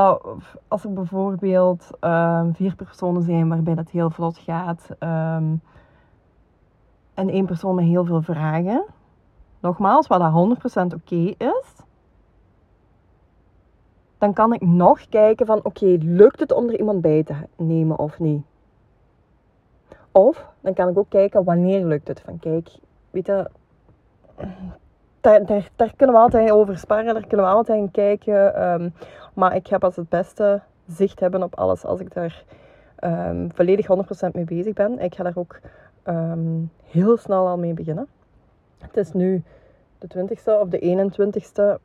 als 0.68 0.84
er 0.84 0.92
bijvoorbeeld 0.92 1.90
um, 2.00 2.54
vier 2.54 2.74
personen 2.74 3.22
zijn 3.22 3.48
waarbij 3.48 3.74
dat 3.74 3.90
heel 3.90 4.10
vlot 4.10 4.38
gaat 4.38 4.88
um, 5.00 5.60
en 7.14 7.28
één 7.28 7.46
persoon 7.46 7.74
met 7.74 7.84
heel 7.84 8.04
veel 8.04 8.22
vragen, 8.22 8.84
nogmaals, 9.60 10.06
wat 10.06 10.20
dat 10.20 10.92
100% 10.92 10.94
oké 10.94 11.34
is, 11.44 11.74
dan 14.18 14.32
kan 14.32 14.52
ik 14.52 14.60
nog 14.60 15.08
kijken 15.08 15.46
van 15.46 15.60
oké, 15.62 15.96
lukt 16.00 16.40
het 16.40 16.52
om 16.52 16.68
er 16.68 16.78
iemand 16.78 17.00
bij 17.00 17.22
te 17.22 17.34
nemen 17.56 17.98
of 17.98 18.18
niet? 18.18 18.42
Of 20.12 20.46
dan 20.60 20.74
kan 20.74 20.88
ik 20.88 20.98
ook 20.98 21.10
kijken 21.10 21.44
wanneer 21.44 21.84
lukt 21.84 22.08
het. 22.08 22.20
Van 22.20 22.38
kijk, 22.38 22.68
weet 23.10 23.26
je, 23.26 23.50
daar, 25.76 25.92
kunnen 25.96 26.16
we 26.16 26.22
altijd 26.22 26.50
over 26.50 26.78
sparren, 26.78 27.14
daar 27.14 27.26
kunnen 27.26 27.46
we 27.46 27.52
altijd 27.52 27.78
in 27.78 27.90
kijken. 27.90 28.62
Um, 28.70 28.92
maar 29.34 29.54
ik 29.54 29.66
heb 29.66 29.84
als 29.84 29.96
het 29.96 30.08
beste 30.08 30.60
zicht 30.86 31.20
hebben 31.20 31.42
op 31.42 31.58
alles 31.58 31.84
als 31.84 32.00
ik 32.00 32.14
daar 32.14 32.44
um, 33.04 33.50
volledig 33.54 33.86
100% 33.86 34.30
mee 34.32 34.44
bezig 34.44 34.74
ben. 34.74 34.98
Ik 34.98 35.14
ga 35.14 35.22
daar 35.22 35.36
ook 35.36 35.60
ehm, 36.02 36.60
heel 36.84 37.16
snel 37.16 37.48
al 37.48 37.58
mee 37.58 37.74
beginnen. 37.74 38.08
Het 38.78 38.96
is 38.96 39.12
nu 39.12 39.42
de 39.98 40.08
20ste 40.18 40.60
of 40.60 40.68
de 40.68 41.08
21ste. 41.18 41.80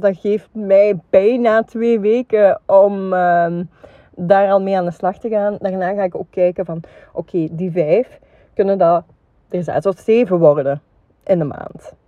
Dat 0.00 0.16
geeft 0.16 0.48
mij 0.52 0.98
bijna 1.10 1.62
twee 1.62 2.00
weken 2.00 2.60
om 2.66 3.12
ehm, 3.12 3.64
daar 4.10 4.50
al 4.50 4.60
mee 4.60 4.76
aan 4.76 4.84
de 4.84 4.90
slag 4.90 5.18
te 5.18 5.28
gaan. 5.28 5.56
Daarna 5.60 5.94
ga 5.94 6.02
ik 6.02 6.14
ook 6.14 6.30
kijken 6.30 6.64
van, 6.64 6.82
oké, 7.12 7.48
die 7.50 7.70
vijf, 7.70 8.20
kunnen 8.54 8.78
dat 8.78 9.04
er 9.48 9.62
zes 9.62 9.86
of 9.86 9.98
zeven 9.98 10.38
worden 10.38 10.82
in 11.24 11.38
de 11.38 11.44
maand. 11.44 11.98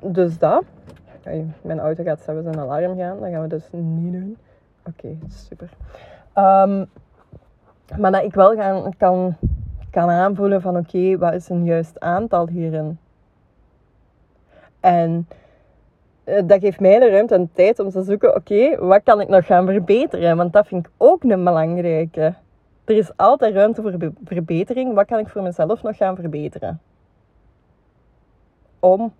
Dus 0.00 0.38
dat. 0.38 0.64
Mijn 1.62 1.80
auto 1.80 2.02
gaat 2.02 2.20
zelfs 2.20 2.46
een 2.46 2.58
alarm 2.58 2.96
gaan. 2.96 3.20
Dat 3.20 3.30
gaan 3.30 3.42
we 3.42 3.48
dus 3.48 3.68
niet 3.70 4.12
doen. 4.12 4.36
Oké, 4.86 5.16
super. 5.28 5.68
Um, 6.34 6.88
maar 7.98 8.12
dat 8.12 8.22
ik 8.22 8.34
wel 8.34 8.54
gaan, 8.54 8.96
kan, 8.96 9.36
kan 9.90 10.10
aanvoelen 10.10 10.60
van 10.60 10.76
oké, 10.76 11.18
wat 11.18 11.34
is 11.34 11.48
een 11.48 11.64
juist 11.64 12.00
aantal 12.00 12.48
hierin? 12.48 12.98
En 14.80 15.28
uh, 16.24 16.40
dat 16.46 16.60
geeft 16.60 16.80
mij 16.80 16.98
de 16.98 17.10
ruimte 17.10 17.34
en 17.34 17.50
tijd 17.52 17.78
om 17.78 17.90
te 17.90 18.02
zoeken, 18.02 18.34
oké, 18.34 18.86
wat 18.86 19.02
kan 19.02 19.20
ik 19.20 19.28
nog 19.28 19.46
gaan 19.46 19.66
verbeteren? 19.66 20.36
Want 20.36 20.52
dat 20.52 20.66
vind 20.66 20.86
ik 20.86 20.92
ook 20.96 21.22
een 21.22 21.44
belangrijke. 21.44 22.34
Er 22.84 22.96
is 22.96 23.16
altijd 23.16 23.54
ruimte 23.54 23.82
voor 23.82 24.12
verbetering. 24.24 24.94
Wat 24.94 25.06
kan 25.06 25.18
ik 25.18 25.28
voor 25.28 25.42
mezelf 25.42 25.82
nog 25.82 25.96
gaan 25.96 26.16
verbeteren? 26.16 26.80
Om 28.84 29.14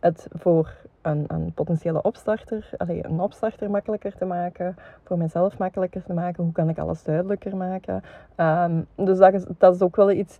het 0.00 0.28
voor 0.32 0.72
een, 1.02 1.24
een 1.26 1.52
potentiële 1.52 2.02
opstarter, 2.02 2.70
allee, 2.76 3.04
een 3.04 3.20
opstarter 3.20 3.70
makkelijker 3.70 4.16
te 4.16 4.24
maken, 4.24 4.76
voor 5.04 5.18
mezelf 5.18 5.58
makkelijker 5.58 6.02
te 6.02 6.12
maken, 6.12 6.44
hoe 6.44 6.52
kan 6.52 6.68
ik 6.68 6.78
alles 6.78 7.02
duidelijker 7.02 7.56
maken. 7.56 8.02
Ehm, 8.34 8.82
dus 8.94 9.18
dat 9.18 9.34
is, 9.34 9.44
dat 9.58 9.74
is 9.74 9.80
ook 9.80 9.96
wel 9.96 10.10
iets, 10.10 10.38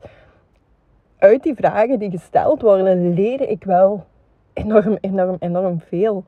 uit 1.18 1.42
die 1.42 1.54
vragen 1.54 1.98
die 1.98 2.10
gesteld 2.10 2.62
worden, 2.62 3.14
leer 3.14 3.48
ik 3.48 3.64
wel 3.64 4.04
enorm, 4.52 4.98
enorm, 5.00 5.36
enorm 5.38 5.80
veel. 5.80 6.24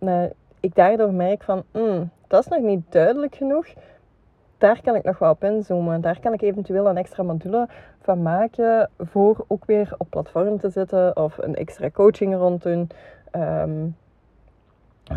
Uh, 0.00 0.22
ik 0.60 0.74
daardoor 0.74 1.12
merk 1.12 1.42
van, 1.42 1.62
mm, 1.72 2.10
dat 2.26 2.40
is 2.40 2.48
nog 2.48 2.60
niet 2.60 2.92
duidelijk 2.92 3.34
genoeg. 3.34 3.66
Daar 4.58 4.80
kan 4.82 4.94
ik 4.94 5.04
nog 5.04 5.18
wel 5.18 5.30
op 5.30 5.44
inzoomen. 5.44 6.00
Daar 6.00 6.20
kan 6.20 6.32
ik 6.32 6.42
eventueel 6.42 6.88
een 6.88 6.96
extra 6.96 7.22
module 7.22 7.68
van 8.00 8.22
maken 8.22 8.90
voor 8.98 9.44
ook 9.48 9.64
weer 9.64 9.94
op 9.98 10.10
platform 10.10 10.58
te 10.58 10.70
zetten 10.70 11.16
of 11.16 11.38
een 11.38 11.54
extra 11.54 11.90
coaching 11.90 12.34
rond 12.34 12.62
doen. 12.62 12.88
Um, 13.36 13.96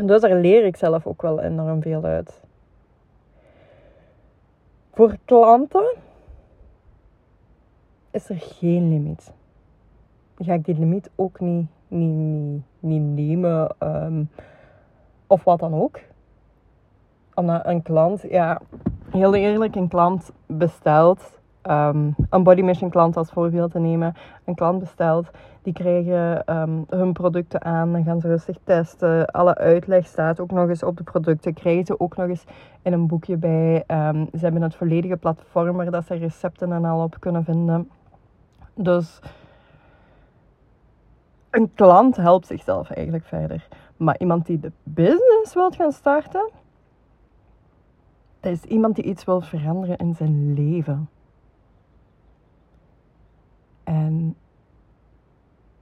dus 0.05 0.21
daar 0.21 0.35
leer 0.35 0.65
ik 0.65 0.75
zelf 0.75 1.07
ook 1.07 1.21
wel 1.21 1.41
enorm 1.41 1.81
veel 1.81 2.03
uit. 2.03 2.41
Voor 4.93 5.17
klanten 5.25 5.95
is 8.11 8.29
er 8.29 8.39
geen 8.39 8.89
limiet. 8.89 9.33
Ga 10.37 10.53
ik 10.53 10.65
die 10.65 10.79
limiet 10.79 11.09
ook 11.15 11.39
niet, 11.39 11.67
niet, 11.87 12.09
niet, 12.09 12.61
niet 12.79 13.01
nemen 13.01 13.75
ehm, 13.77 14.23
of 15.27 15.43
wat 15.43 15.59
dan 15.59 15.73
ook. 15.73 15.99
Omdat 17.33 17.65
een 17.65 17.81
klant, 17.81 18.21
ja, 18.29 18.61
heel 19.11 19.35
eerlijk, 19.35 19.75
een 19.75 19.87
klant 19.87 20.31
bestelt 20.45 21.39
um, 21.63 22.15
een 22.29 22.43
body 22.43 22.61
mission 22.61 22.89
klant 22.89 23.17
als 23.17 23.31
voorbeeld 23.31 23.71
te 23.71 23.79
nemen. 23.79 24.13
Een 24.45 24.55
klant 24.55 24.79
bestelt, 24.79 25.29
die 25.61 25.73
krijgen 25.73 26.53
um, 26.59 26.85
hun 26.89 27.13
producten 27.13 27.63
aan, 27.63 27.91
dan 27.91 28.03
gaan 28.03 28.21
ze 28.21 28.27
rustig 28.27 28.57
testen. 28.63 29.25
Alle 29.25 29.55
uitleg 29.55 30.05
staat 30.05 30.39
ook 30.39 30.51
nog 30.51 30.69
eens 30.69 30.83
op 30.83 30.97
de 30.97 31.03
producten, 31.03 31.53
krijgen 31.53 31.85
ze 31.85 31.99
ook 31.99 32.15
nog 32.15 32.27
eens 32.27 32.43
in 32.81 32.93
een 32.93 33.07
boekje 33.07 33.37
bij. 33.37 33.83
Um, 33.87 34.27
ze 34.31 34.39
hebben 34.39 34.61
het 34.61 34.75
volledige 34.75 35.17
platform 35.17 35.75
waar 35.75 35.91
dat 35.91 36.05
ze 36.05 36.15
recepten 36.15 36.71
en 36.71 36.85
al 36.85 37.03
op 37.03 37.15
kunnen 37.19 37.43
vinden. 37.43 37.89
Dus 38.73 39.19
een 41.49 41.71
klant 41.73 42.15
helpt 42.15 42.47
zichzelf 42.47 42.89
eigenlijk 42.89 43.25
verder. 43.25 43.67
Maar 43.97 44.15
iemand 44.17 44.45
die 44.45 44.59
de 44.59 44.71
business 44.83 45.53
wilt 45.53 45.75
gaan 45.75 45.91
starten, 45.91 46.49
dat 48.39 48.51
is 48.51 48.63
iemand 48.63 48.95
die 48.95 49.03
iets 49.03 49.23
wil 49.23 49.41
veranderen 49.41 49.97
in 49.97 50.15
zijn 50.15 50.53
leven. 50.53 51.09
En 53.83 54.35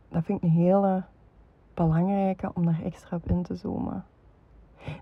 dat 0.10 0.24
vind 0.24 0.43
ik 0.43 0.50
een 0.50 0.56
hele 0.56 1.04
belangrijke 1.74 2.52
om 2.54 2.65
daar 2.65 2.82
extra 2.84 3.17
op 3.17 3.30
in 3.30 3.43
te 3.43 3.56
zoomen. 3.56 4.06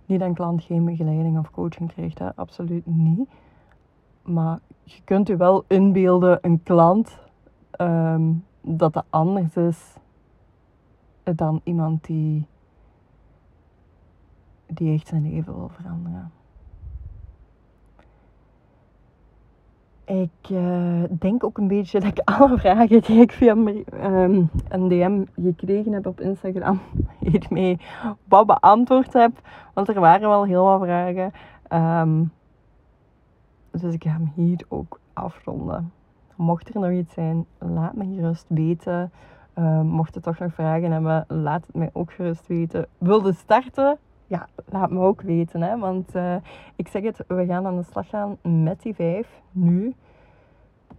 Niet 0.06 0.20
dat 0.20 0.28
een 0.28 0.34
klant 0.34 0.64
geen 0.64 0.86
begeleiding 0.86 1.40
of 1.40 1.52
coaching 1.52 1.92
krijgt, 1.94 2.20
hè? 2.20 2.36
absoluut 2.36 2.86
niet. 2.86 3.30
Maar 4.22 4.60
je 4.84 5.02
kunt 5.04 5.28
je 5.28 5.36
wel 5.36 5.64
inbeelden, 5.68 6.40
een 6.42 6.64
klant, 6.64 7.20
ehm, 7.72 8.34
dat 8.62 8.94
dat 8.94 9.06
anders 9.10 9.56
is 9.56 9.96
dan 11.24 11.62
iemand 11.64 12.06
die, 12.06 12.48
die 14.66 14.94
echt 14.94 15.08
zijn 15.08 15.30
leven 15.30 15.56
wil 15.56 15.70
veranderen. 15.70 16.32
Ik 20.06 20.50
uh, 20.52 21.04
denk 21.20 21.44
ook 21.44 21.58
een 21.58 21.68
beetje 21.68 22.00
dat 22.00 22.10
ik 22.10 22.22
alle 22.40 22.58
vragen 22.58 23.02
die 23.02 23.22
ik 23.22 23.32
via 23.32 23.52
um, 23.52 24.50
een 24.70 24.88
DM 24.88 25.24
gekregen 25.42 25.92
heb 25.92 26.06
op 26.06 26.22
Instagram 26.22 26.82
hiermee 27.30 27.80
wat 28.28 28.46
beantwoord 28.46 29.14
heb. 29.14 29.32
Want 29.74 29.88
er 29.88 30.00
waren 30.00 30.30
wel 30.30 30.44
heel 30.44 30.64
wat 30.64 30.82
vragen. 30.82 31.32
Um, 31.70 32.32
dus 33.72 33.94
ik 33.94 34.04
ga 34.04 34.10
hem 34.10 34.32
hier 34.36 34.66
ook 34.68 35.00
afronden. 35.14 35.92
Mocht 36.36 36.74
er 36.74 36.80
nog 36.80 36.92
iets 36.92 37.14
zijn, 37.14 37.46
laat 37.58 37.96
me 37.96 38.16
gerust 38.16 38.46
weten. 38.48 39.12
Uh, 39.56 39.82
mocht 39.82 40.14
je 40.14 40.20
toch 40.20 40.40
nog 40.40 40.54
vragen 40.54 40.92
hebben, 40.92 41.26
laat 41.28 41.66
het 41.66 41.76
mij 41.76 41.90
ook 41.94 42.12
gerust 42.12 42.48
weten. 42.48 42.88
Wilde 42.98 43.34
starten? 43.34 43.98
Ja, 44.28 44.48
laat 44.66 44.92
me 44.92 45.00
ook 45.00 45.22
weten. 45.22 45.62
Hè? 45.62 45.78
Want 45.78 46.16
uh, 46.16 46.36
ik 46.76 46.88
zeg 46.88 47.04
het, 47.04 47.24
we 47.28 47.46
gaan 47.46 47.66
aan 47.66 47.78
de 47.78 47.84
slag 47.84 48.10
gaan 48.10 48.38
met 48.42 48.82
die 48.82 48.96
vijf 48.96 49.42
nu. 49.52 49.94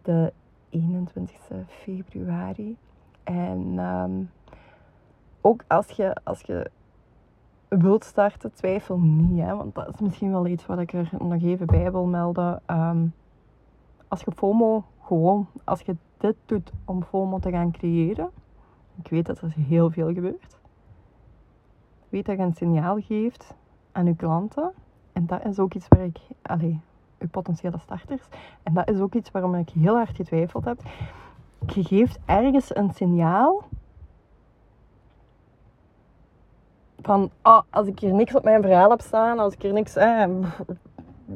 De 0.02 0.32
21 0.68 1.32
februari. 1.68 2.76
En 3.24 3.78
um, 3.78 4.30
ook 5.40 5.64
als 5.66 5.88
je, 5.88 6.16
als 6.24 6.40
je 6.40 6.70
wilt 7.68 8.04
starten, 8.04 8.52
twijfel 8.52 8.98
niet. 8.98 9.44
Hè? 9.44 9.56
Want 9.56 9.74
dat 9.74 9.88
is 9.88 10.00
misschien 10.00 10.30
wel 10.30 10.46
iets 10.46 10.66
wat 10.66 10.78
ik 10.78 10.92
er 10.92 11.10
nog 11.18 11.42
even 11.42 11.66
bij 11.66 11.92
wil 11.92 12.06
melden. 12.06 12.62
Um, 12.70 13.12
als 14.08 14.20
je 14.20 14.32
FOMO 14.32 14.84
gewoon, 15.02 15.46
als 15.64 15.80
je 15.80 15.96
dit 16.16 16.36
doet 16.46 16.72
om 16.84 17.02
FOMO 17.02 17.38
te 17.38 17.50
gaan 17.50 17.70
creëren. 17.70 18.30
Ik 19.02 19.08
weet 19.08 19.26
dat 19.26 19.40
er 19.40 19.52
heel 19.56 19.90
veel 19.90 20.12
gebeurt 20.14 20.55
weet 22.16 22.26
dat 22.26 22.36
je 22.36 22.42
een 22.42 22.54
signaal 22.54 23.00
geeft 23.00 23.54
aan 23.92 24.06
je 24.06 24.16
klanten. 24.16 24.72
En 25.12 25.26
dat 25.26 25.44
is 25.44 25.58
ook 25.58 25.74
iets 25.74 25.88
waar 25.88 26.04
ik, 26.04 26.18
allee, 26.42 26.80
je 27.18 27.26
potentiële 27.26 27.78
starters, 27.78 28.22
en 28.62 28.74
dat 28.74 28.88
is 28.88 29.00
ook 29.00 29.14
iets 29.14 29.30
waarom 29.30 29.54
ik 29.54 29.68
heel 29.68 29.94
hard 29.94 30.16
getwijfeld 30.16 30.64
heb. 30.64 30.80
Je 31.66 31.84
geeft 31.84 32.18
ergens 32.24 32.76
een 32.76 32.90
signaal 32.94 33.62
van, 37.00 37.30
oh, 37.42 37.60
als 37.70 37.86
ik 37.86 37.98
hier 37.98 38.14
niks 38.14 38.34
op 38.34 38.44
mijn 38.44 38.62
verhaal 38.62 38.90
heb 38.90 39.00
staan, 39.00 39.38
als 39.38 39.54
ik 39.54 39.62
hier 39.62 39.72
niks, 39.72 39.96
eh, 39.96 40.24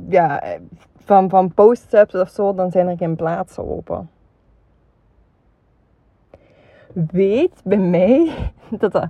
ja, 0.08 0.42
van, 0.96 1.28
van 1.28 1.54
posts 1.54 1.92
heb 1.92 2.14
of 2.14 2.28
zo, 2.28 2.54
dan 2.54 2.70
zijn 2.70 2.88
er 2.88 2.96
geen 2.96 3.16
plaatsen 3.16 3.68
open. 3.70 4.10
Weet 6.92 7.60
bij 7.64 7.78
mij 7.78 8.34
dat 8.78 8.92
dat 8.92 9.08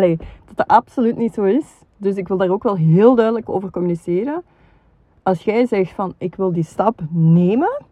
dat 0.00 0.56
dat 0.56 0.66
absoluut 0.66 1.16
niet 1.16 1.34
zo 1.34 1.42
is. 1.42 1.64
Dus 1.96 2.16
ik 2.16 2.28
wil 2.28 2.36
daar 2.36 2.50
ook 2.50 2.62
wel 2.62 2.76
heel 2.76 3.14
duidelijk 3.14 3.48
over 3.48 3.70
communiceren. 3.70 4.42
Als 5.22 5.42
jij 5.42 5.66
zegt 5.66 5.92
van 5.92 6.14
ik 6.18 6.34
wil 6.34 6.52
die 6.52 6.64
stap 6.64 7.00
nemen, 7.10 7.82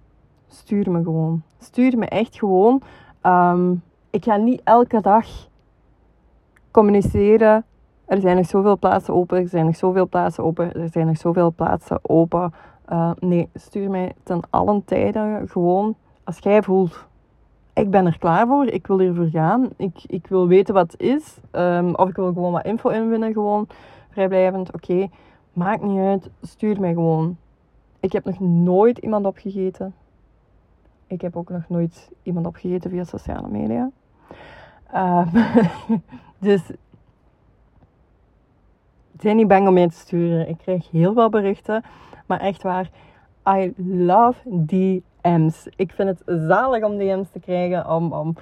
stuur 0.49 0.91
me 0.91 1.03
gewoon. 1.03 1.43
Stuur 1.59 1.99
me 1.99 2.07
echt 2.07 2.39
gewoon. 2.39 2.83
Ehm, 3.21 3.75
ik 4.11 4.25
ga 4.25 4.37
niet 4.37 4.61
elke 4.65 5.01
dag 5.01 5.27
communiceren. 6.71 7.65
Er 8.05 8.21
zijn 8.21 8.37
nog 8.37 8.47
zoveel 8.47 8.79
plaatsen 8.79 9.15
open, 9.15 9.39
er 9.39 9.49
zijn 9.49 9.67
nog 9.67 9.77
zoveel 9.77 10.09
plaatsen 10.09 10.45
open, 10.45 10.73
er 10.73 10.89
zijn 10.93 11.07
nog 11.07 11.17
zoveel 11.17 11.53
plaatsen 11.53 11.99
open. 12.03 12.53
Uh, 12.93 13.11
nee, 13.19 13.49
stuur 13.55 13.91
mij 13.91 14.13
ten 14.23 14.41
allen 14.51 14.85
tijden 14.85 15.49
gewoon 15.49 15.97
als 16.25 16.39
jij 16.39 16.63
voelt 16.63 17.07
ik 17.77 17.91
ben 17.91 18.07
er 18.07 18.19
klaar 18.19 18.47
voor. 18.47 18.67
Ik 18.67 18.87
wil 18.87 18.99
hiervoor 18.99 19.29
gaan. 19.29 19.69
Ik, 19.77 20.05
ik 20.07 20.27
wil 20.27 20.49
weten 20.49 20.75
wat 20.75 20.93
het 20.93 21.01
is. 21.01 21.37
Um, 21.53 21.95
of 21.95 22.09
ik 22.09 22.17
wil 22.17 22.33
gewoon 22.33 22.53
wat 22.53 22.65
info 22.65 22.89
inwinnen. 22.89 23.33
Gewoon 23.33 23.69
vrijblijvend. 24.11 24.73
Oké, 24.73 25.09
maakt 25.53 25.83
niet 25.83 25.99
uit. 25.99 26.31
Stuur 26.43 26.81
mij 26.81 26.93
gewoon. 26.93 27.37
Ik 28.01 28.13
heb 28.13 28.25
nog 28.25 28.41
nooit 28.41 28.99
iemand 28.99 29.27
opgegeten. 29.27 29.95
Ik 31.07 31.21
heb 31.21 31.37
ook 31.37 31.51
nog 31.51 31.69
nooit 31.69 32.11
iemand 32.23 32.47
opgegeten 32.47 32.91
via 32.91 33.05
sociale 33.05 33.49
media. 33.49 33.91
Um, 34.95 35.31
dus 36.39 36.63
zijn 39.21 39.37
niet 39.37 39.49
bang 39.49 39.69
om 39.69 39.75
mij 39.75 39.89
te 39.89 39.97
sturen. 39.97 40.49
Ik 40.49 40.59
krijg 40.59 40.91
heel 40.91 41.13
veel 41.13 41.29
berichten. 41.29 41.85
Maar 42.27 42.41
echt 42.41 42.63
waar, 42.63 42.91
I 43.49 43.73
love 43.77 44.65
DM's. 44.67 45.03
Ik 45.77 45.93
vind 45.93 46.09
het 46.09 46.23
zalig 46.49 46.85
om 46.85 46.99
DM's 46.99 47.31
te 47.31 47.41
krijgen. 47.41 47.91
Om, 47.91 48.13
om 48.13 48.37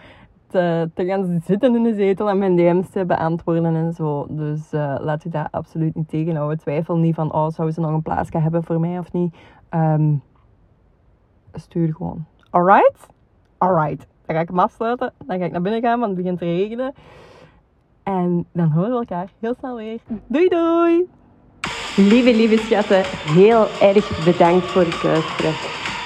te, 0.47 0.91
te 0.95 1.05
gaan 1.05 1.43
zitten 1.45 1.77
in 1.77 1.83
de 1.83 1.95
zetel 1.95 2.29
en 2.29 2.39
mijn 2.39 2.57
DM's 2.57 2.91
te 2.91 3.05
beantwoorden 3.05 3.77
en 3.77 3.93
zo. 3.93 4.27
Dus 4.29 4.73
uh, 4.73 4.97
laat 5.01 5.25
u 5.25 5.31
daar 5.31 5.49
absoluut 5.51 5.95
niet 5.95 6.09
tegenhouden. 6.09 6.59
Twijfel 6.59 6.97
niet 6.97 7.15
van, 7.15 7.33
oh, 7.33 7.51
zou 7.51 7.71
ze 7.71 7.81
nog 7.81 7.91
een 7.91 8.03
plaatsje 8.03 8.39
hebben 8.39 8.65
voor 8.65 8.81
mij 8.81 8.99
of 8.99 9.13
niet. 9.13 9.35
Um, 9.71 10.23
stuur 11.53 11.95
gewoon. 11.95 12.25
Alright? 12.51 13.07
Alright. 13.59 14.07
Dan 14.27 14.37
ga 14.37 14.43
ik 14.43 14.49
hem 14.49 14.59
afsluiten. 14.59 15.13
Dan 15.27 15.39
ga 15.39 15.45
ik 15.45 15.53
naar 15.53 15.63
binnen 15.63 15.83
gaan, 15.83 15.99
want 15.99 16.13
het 16.13 16.21
begint 16.21 16.39
te 16.39 16.45
regenen. 16.45 16.95
En 18.03 18.47
dan 18.53 18.71
horen 18.71 18.91
we 18.91 18.97
elkaar 18.97 19.29
heel 19.39 19.55
snel 19.55 19.77
weer. 19.77 20.01
Doei 20.27 20.49
doei! 20.49 21.09
Lieve, 21.97 22.35
lieve 22.37 22.57
schatten, 22.57 23.03
heel 23.35 23.67
erg 23.81 24.25
bedankt 24.25 24.67
voor 24.67 24.83
het 24.83 25.03
luisteren. 25.03 25.84